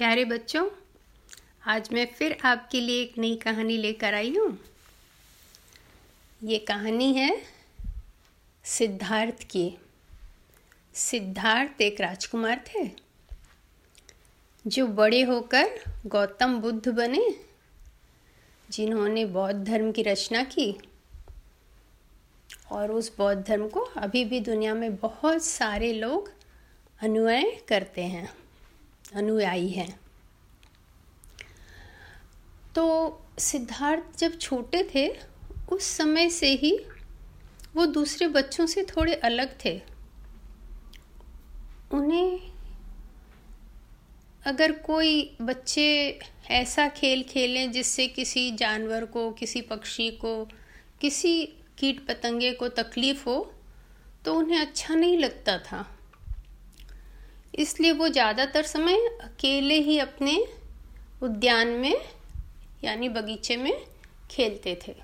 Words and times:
प्यारे 0.00 0.24
बच्चों, 0.24 0.70
आज 1.66 1.88
मैं 1.92 2.06
फिर 2.06 2.36
आपके 2.44 2.80
लिए 2.80 3.02
एक 3.02 3.18
नई 3.18 3.36
कहानी 3.36 3.76
लेकर 3.76 4.14
आई 4.14 4.36
हूँ। 4.36 4.58
ये 6.44 6.58
कहानी 6.58 7.12
है 7.14 7.42
सिद्धार्थ 8.64 9.42
की। 9.50 9.78
सिद्धार्थ 10.94 11.80
एक 11.82 12.00
राजकुमार 12.00 12.64
थे, 12.68 12.90
जो 14.66 14.86
बड़े 14.86 15.22
होकर 15.22 15.66
गौतम 16.06 16.60
बुद्ध 16.60 16.88
बने, 16.88 17.34
जिन्होंने 18.70 19.24
बौद्ध 19.24 19.64
धर्म 19.66 19.92
की 19.92 20.02
रचना 20.02 20.44
की। 20.44 20.78
और 22.72 22.92
उस 22.92 23.16
बौद्ध 23.18 23.46
धर्म 23.46 23.68
को 23.68 23.80
अभी 23.80 24.24
भी 24.24 24.40
दुनिया 24.40 24.74
में 24.74 24.96
बहुत 24.96 25.44
सारे 25.44 25.92
लोग 25.92 26.32
अनुयाय 27.02 27.60
करते 27.68 28.04
हैं। 28.04 28.40
अनुयायी 29.14 29.68
हैं। 29.68 30.00
तो 32.74 32.84
सिद्धार्थ 33.38 34.18
जब 34.18 34.38
छोटे 34.38 34.90
थे, 34.94 35.08
उस 35.72 35.84
समय 35.84 36.28
से 36.30 36.50
ही 36.54 36.78
वो 37.74 37.86
दूसरे 37.86 38.28
बच्चों 38.28 38.66
से 38.66 38.82
थोड़े 38.82 39.14
अलग 39.14 39.56
थे। 39.64 39.80
उन्हें 41.92 42.50
अगर 44.46 44.72
कोई 44.72 45.36
बच्चे 45.40 46.18
ऐसा 46.50 46.88
खेल 46.88 47.22
खेलें 47.22 47.72
जिससे 47.72 48.06
किसी 48.08 48.50
जानवर 48.50 49.04
को, 49.04 49.30
किसी 49.30 49.60
पक्षी 49.60 50.10
को, 50.10 50.44
किसी 51.00 51.46
कीट 51.78 52.06
पतंगे 52.06 52.52
को 52.52 52.68
तकलीफ़ 52.68 53.24
हो 53.24 53.54
तो 54.24 54.34
उन्हें 54.34 54.60
अच्छा 54.60 54.94
नहीं 54.94 55.18
लगता 55.18 55.58
था। 55.58 55.99
इसलिए 57.54 57.92
वो 57.92 58.08
ज़्यादातर 58.08 58.62
समय 58.62 58.96
अकेले 59.22 59.74
ही 59.80 59.98
अपने 59.98 60.36
उद्यान 61.22 61.68
में, 61.76 61.94
यानी 62.84 63.08
बगीचे 63.08 63.56
में 63.56 63.72
खेलते 64.30 64.78
थे। 64.82 64.94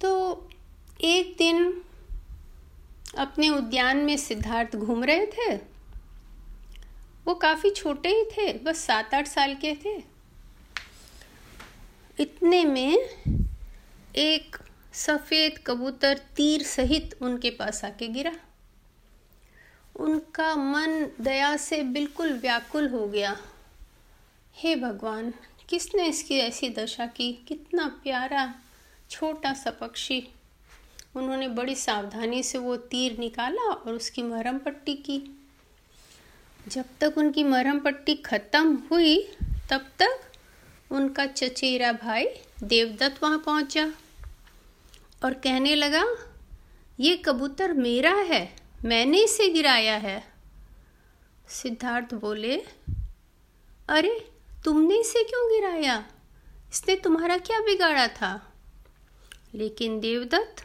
तो 0.00 0.48
एक 1.02 1.34
दिन 1.38 1.82
अपने 3.18 3.48
उद्यान 3.48 3.96
में 3.96 4.16
सिद्धार्थ 4.16 4.76
घूम 4.76 5.04
रहे 5.04 5.26
थे। 5.28 5.54
वो 7.26 7.34
काफ़ी 7.36 7.70
छोटे 7.70 8.08
ही 8.08 8.24
थे, 8.26 8.52
बस 8.54 8.78
सात 8.78 9.14
आठ 9.14 9.26
साल 9.26 9.54
के 9.54 9.74
थे। 9.84 9.96
इतने 12.18 12.64
में 12.64 12.96
एक 14.16 14.56
सफ़ेद 14.94 15.58
कबूतर 15.66 16.18
तीर 16.36 16.62
सहित 16.62 17.16
उनके 17.22 17.50
पास 17.50 17.84
आके 17.84 18.08
गिरा। 18.08 18.32
उनका 19.96 20.54
मन 20.56 21.10
दया 21.20 21.56
से 21.56 21.82
बिल्कुल 21.82 22.32
व्याकुल 22.32 22.88
हो 22.88 23.06
गया। 23.06 23.36
हे 24.56 24.76
भगवान, 24.76 25.34
किसने 25.68 26.06
इसकी 26.06 26.38
ऐसी 26.38 26.68
दशा 26.68 27.06
की? 27.06 27.32
कितना 27.48 27.86
प्यारा, 28.02 28.54
छोटा 29.10 29.52
सा 29.52 29.70
पक्षी। 29.70 30.28
उन्होंने 31.16 31.48
बड़ी 31.48 31.74
सावधानी 31.74 32.42
से 32.42 32.58
वो 32.58 32.76
तीर 32.76 33.18
निकाला 33.18 33.62
और 33.62 33.94
उसकी 33.94 34.22
मरहम 34.22 34.58
पट्टी 34.58 34.94
की। 34.94 35.36
जब 36.68 36.84
तक 37.00 37.14
उनकी 37.18 37.44
मरहम 37.44 37.80
पट्टी 37.80 38.14
खत्म 38.14 38.82
हुई, 38.90 39.18
तब 39.70 39.86
तक 39.98 40.20
उनका 40.90 41.26
चचेरा 41.26 41.92
भाई 41.92 42.26
देवदत्त 42.62 43.22
वहाँ 43.22 43.38
पहुँचा 43.38 43.92
और 45.24 45.34
कहने 45.34 45.74
लगा, 45.74 46.04
ये 47.00 47.16
कबूतर 47.16 47.72
मेरा 47.72 48.14
है। 48.14 48.63
मैंने 48.84 49.18
इसे 49.18 49.48
गिराया 49.48 49.96
है। 49.96 50.32
सिद्धार्थ 51.48 52.14
बोले, 52.14 52.62
अरे, 53.88 54.30
तुमने 54.64 55.00
इसे 55.00 55.24
क्यों 55.24 55.50
गिराया? 55.50 56.06
इसने 56.72 56.96
तुम्हारा 56.96 57.38
क्या 57.38 57.60
बिगाड़ा 57.60 58.08
था? 58.08 58.52
लेकिन 59.54 60.00
देवदत्त 60.00 60.64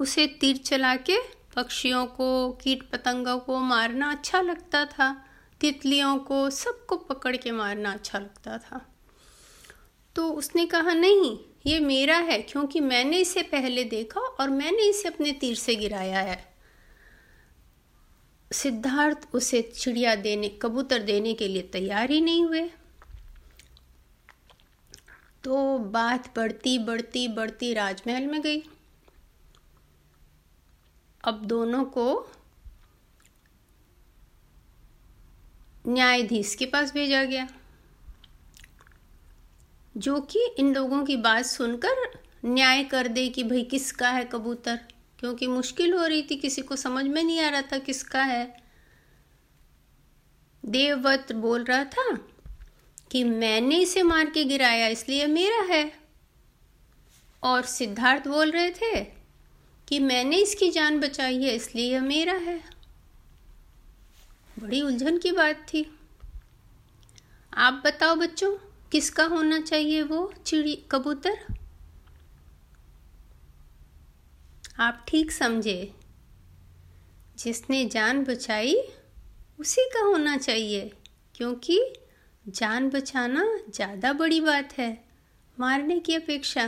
उसे 0.00 0.26
तीर 0.26 0.56
चला 0.56 0.96
के 0.96 1.16
पक्षियों 1.56 2.06
को, 2.06 2.52
कीट 2.52 2.90
पतंगों 2.90 3.38
को 3.38 3.58
मारना 3.58 4.10
अच्छा 4.10 4.40
लगता 4.40 4.84
था। 4.84 5.26
तितलियों 5.60 6.18
को 6.18 6.50
सबको 6.50 6.96
पकड़ 6.96 7.36
के 7.36 7.50
मारना 7.50 7.92
अच्छा 7.92 8.18
लगता 8.18 8.58
था। 8.58 8.94
तो 10.16 10.30
उसने 10.30 10.66
कहा, 10.66 10.94
नहीं, 10.94 11.38
ये 11.66 11.80
मेरा 11.80 12.16
है, 12.16 12.42
क्योंकि 12.42 12.80
मैंने 12.80 13.18
इसे 13.18 13.42
पहले 13.42 13.84
देखा 13.84 14.20
और 14.20 14.50
मैंने 14.50 14.82
इसे 14.82 15.08
अपने 15.08 15.32
तीर 15.32 15.56
से 15.56 15.76
गिराया 15.76 16.20
है। 16.20 16.53
सिद्धार्थ 18.50 19.28
उसे 19.34 19.60
चिड़िया 19.62 20.14
देने, 20.14 20.48
कबूतर 20.62 21.02
देने 21.02 21.34
के 21.34 21.48
लिए 21.48 21.62
तैयार 21.62 22.10
ही 22.10 22.20
नहीं 22.20 22.44
हुए। 22.44 22.70
तो 25.44 25.78
बात 25.78 26.36
बढ़ती 26.36 26.78
बढ़ती 26.78 27.26
बढ़ती 27.28 27.72
राजमहल 27.74 28.26
में 28.26 28.40
गई। 28.42 28.62
अब 31.24 31.44
दोनों 31.44 31.84
को 31.84 32.06
न्यायाधीश 35.88 36.54
के 36.54 36.66
पास 36.66 36.92
भेजा 36.92 37.24
गया, 37.24 37.48
जो 39.96 40.20
कि 40.20 40.46
इन 40.58 40.74
लोगों 40.74 41.04
की 41.04 41.16
बात 41.16 41.44
सुनकर 41.44 42.18
न्याय 42.44 42.84
कर 42.84 43.08
दे 43.08 43.28
कि 43.28 43.42
भाई 43.44 43.62
किसका 43.62 44.10
है 44.10 44.24
कबूतर। 44.24 44.80
क्योंकि 45.24 45.46
मुश्किल 45.46 45.92
हो 45.92 46.06
रही 46.06 46.22
थी, 46.22 46.36
किसी 46.36 46.62
को 46.62 46.76
समझ 46.76 47.04
में 47.04 47.24
नहीं 47.24 47.40
आ 47.40 47.48
रहा 47.48 47.62
था 47.62 47.78
किसका 47.78 48.22
है। 48.22 48.62
देवव्रत 50.66 51.32
बोल 51.32 51.64
रहा 51.64 51.84
था 51.84 52.16
कि 53.12 53.24
मैंने 53.24 53.76
इसे 53.76 54.02
मार 54.02 54.30
के 54.30 54.44
गिराया, 54.44 54.88
इसलिए 54.88 55.26
मेरा 55.26 55.74
है। 55.74 55.92
और 57.42 57.62
सिद्धार्थ 57.62 58.28
बोल 58.28 58.50
रहे 58.50 58.70
थे 58.70 59.04
कि 59.88 59.98
मैंने 59.98 60.36
इसकी 60.36 60.70
जान 60.70 61.00
बचाई 61.00 61.42
है, 61.42 61.54
इसलिए 61.54 61.92
यह 61.92 62.02
मेरा 62.02 62.34
है। 62.34 62.64
बड़ी 64.58 64.82
उलझन 64.82 65.18
की 65.18 65.32
बात 65.32 65.66
थी। 65.74 65.98
आप 67.54 67.82
बताओ 67.86 68.14
बच्चों, 68.14 68.56
किसका 68.92 69.24
होना 69.24 69.60
चाहिए 69.60 70.02
वो 70.02 70.34
चिड़ी 70.46 70.84
कबूतर? 70.90 71.63
आप 74.76 75.04
ठीक 75.08 75.32
समझे। 75.32 75.92
जिसने 77.38 77.84
जान 77.84 78.24
बचाई, 78.24 78.74
उसी 79.60 79.84
का 79.88 80.00
होना 80.00 80.36
चाहिए, 80.36 80.90
क्योंकि 81.34 81.80
जान 82.44 82.88
बचाना 82.90 83.44
ज़्यादा 83.70 84.12
बड़ी 84.12 84.40
बात 84.40 84.72
है, 84.78 85.04
मारने 85.58 85.98
की 86.00 86.14
अपेक्षा। 86.14 86.66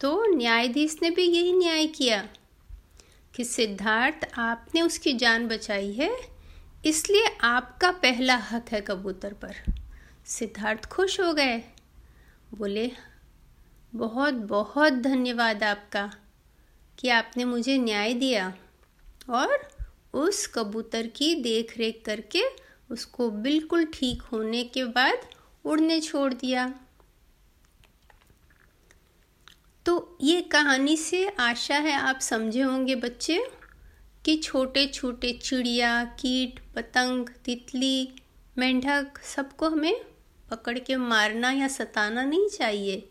तो 0.00 0.36
न्यायाधीश 0.36 0.96
ने 1.02 1.10
भी 1.10 1.22
यही 1.22 1.52
न्याय 1.52 1.86
किया 1.86 2.22
कि 3.34 3.44
सिद्धार्थ 3.44 4.28
आपने 4.38 4.82
उसकी 4.82 5.12
जान 5.12 5.48
बचाई 5.48 5.92
है, 5.92 6.10
इसलिए 6.84 7.36
आपका 7.42 7.90
पहला 7.90 8.36
हक 8.36 8.72
है 8.72 8.80
कबूतर 8.80 9.32
पर। 9.32 9.54
सिद्धार्थ 10.26 10.86
खुश 10.86 11.20
हो 11.20 11.32
गए। 11.32 11.62
बोले 12.54 12.90
बहुत 13.92 14.34
बहुत 14.34 14.92
धन्यवाद 14.92 15.62
आपका। 15.64 16.10
कि 17.02 17.08
आपने 17.08 17.44
मुझे 17.44 17.76
न्याय 17.78 18.14
दिया 18.14 18.52
और 19.30 19.68
उस 20.14 20.46
कबूतर 20.46 21.06
की 21.06 21.34
देख 21.34 21.76
रेख 21.78 22.02
करके 22.06 22.42
उसको 22.90 23.30
बिल्कुल 23.30 23.84
ठीक 23.94 24.22
होने 24.22 24.62
के 24.64 24.84
बाद 24.84 25.26
उड़ने 25.64 26.00
छोड़ 26.00 26.32
दिया। 26.34 26.66
तो 29.86 30.18
ये 30.22 30.40
कहानी 30.42 30.96
से 30.96 31.26
आशा 31.40 31.78
है 31.78 31.92
आप 31.92 32.20
समझे 32.20 32.60
होंगे 32.60 32.94
बच्चे 32.94 33.42
कि 34.24 34.36
छोटे 34.36 34.86
छोटे 34.86 35.32
चिड़िया, 35.32 36.04
कीट, 36.04 36.60
पतंग, 36.76 37.28
तितली, 37.44 38.08
मेंढक 38.58 39.18
सबको 39.26 39.68
हमें 39.68 40.04
पकड़ 40.50 40.78
के 40.78 40.96
मारना 40.96 41.50
या 41.50 41.68
सताना 41.68 42.24
नहीं 42.24 42.48
चाहिए, 42.48 43.08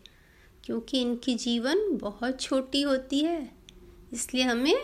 क्योंकि 0.64 1.00
इनकी 1.00 1.34
जीवन 1.34 1.88
बहुत 1.92 2.40
छोटी 2.40 2.82
होती 2.82 3.20
है। 3.20 3.61
इसलिए 4.12 4.44
हमें 4.44 4.74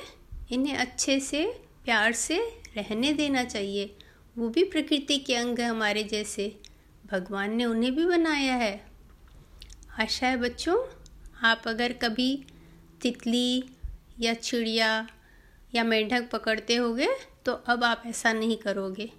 इन्हें 0.53 0.77
अच्छे 0.77 1.19
से, 1.21 1.45
प्यार 1.85 2.13
से 2.13 2.39
रहने 2.77 3.13
देना 3.13 3.45
चाहिए। 3.45 3.95
वो 4.37 4.49
भी 4.49 4.65
प्रकृति 4.65 5.19
के 5.19 5.35
अंग 5.35 5.59
है 5.59 5.67
हमारे 5.67 6.03
जैसे। 6.05 6.55
भगवान 7.07 7.55
ने 7.57 7.65
उन्हें 7.65 7.95
भी 7.95 8.05
बनाया 8.05 8.55
है। 8.55 8.81
आशा 10.01 10.27
है 10.27 10.37
बच्चों, 10.37 10.77
आप 11.43 11.63
अगर 11.67 11.93
कभी 11.93 12.45
तितली 13.01 13.65
या 14.21 14.35
चिड़िया 14.35 15.07
या 15.75 15.85
मेंढक 15.85 16.29
पकड़ते 16.31 16.77
होगे 16.77 17.09
तो 17.45 17.53
अब 17.53 17.85
आप 17.85 18.03
ऐसा 18.07 18.33
नहीं 18.33 18.57
करोगे। 18.57 19.11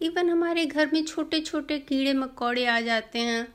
इवन 0.00 0.30
हमारे 0.30 0.66
घर 0.66 0.90
में 0.92 1.04
छोटे 1.04 1.40
छोटे 1.40 1.78
कीड़े 1.78 2.12
मकोड़े 2.12 2.64
आ 2.66 2.80
जाते 2.80 3.18
हैं, 3.18 3.46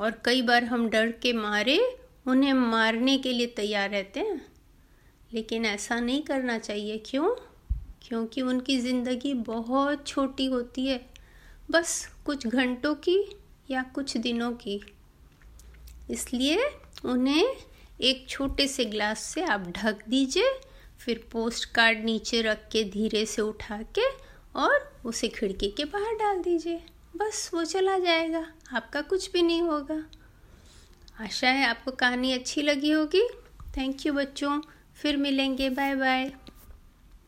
और 0.00 0.20
कई 0.24 0.42
बार 0.42 0.64
हम 0.64 0.88
डर 0.88 1.10
के 1.12 1.32
मारे 1.32 1.78
उन्हें 2.26 2.52
मारने 2.52 3.16
के 3.18 3.32
लिए 3.32 3.46
तैयार 3.46 3.90
रहते 3.90 4.20
हैं। 4.20 4.40
लेकिन 5.32 5.66
ऐसा 5.66 6.00
नहीं 6.00 6.22
करना 6.22 6.58
चाहिए। 6.58 7.02
क्यों? 7.06 7.30
क्योंकि 8.02 8.42
उनकी 8.42 8.78
ज़िंदगी 8.78 9.34
बहुत 9.34 10.06
छोटी 10.06 10.46
होती 10.46 10.86
है। 10.86 11.06
बस 11.70 12.08
कुछ 12.26 12.46
घंटों 12.46 12.94
की 12.94 13.18
या 13.70 13.82
कुछ 13.82 14.16
दिनों 14.16 14.52
की। 14.52 14.80
इसलिए 16.10 16.70
उन्हें 17.04 17.56
एक 18.00 18.28
छोटे 18.28 18.66
से 18.68 18.84
ग्लास 18.84 19.20
से 19.20 19.42
आप 19.42 19.68
ढक 19.68 20.04
दीजिए, 20.08 20.52
फिर 20.98 21.24
पोस्ट 21.32 21.64
कार्ड 21.64 22.04
नीचे 22.04 22.42
रख 22.42 22.68
के 22.72 22.84
धीरे 22.84 23.26
से 23.26 23.42
उठा 23.42 23.82
के 23.98 24.06
और 24.56 25.00
उसे 25.04 25.28
खिड़की 25.28 25.68
के 25.68 25.84
बाहर 25.84 26.14
डाल 26.14 26.38
दीजिए। 26.38 26.82
बस 27.16 27.50
वो 27.54 27.64
चला 27.64 27.98
जाएगा, 27.98 28.46
आपका 28.72 29.00
कुछ 29.02 29.32
भी 29.32 29.42
नहीं 29.42 29.62
होगा। 29.62 30.02
आशा 31.20 31.48
है 31.48 31.66
आपको 31.66 31.90
कहानी 31.90 32.32
अच्छी 32.32 32.62
लगी 32.62 32.90
होगी। 32.90 33.28
थैंक 33.76 34.06
यू 34.06 34.12
बच्चों। 34.12 34.60
फिर 34.98 35.16
मिलेंगे 35.16 35.68
बाय 35.70 35.94
बाय 35.94 36.30